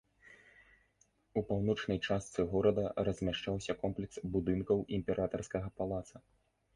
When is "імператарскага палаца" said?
4.97-6.23